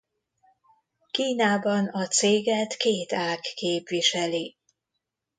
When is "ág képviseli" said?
3.13-4.57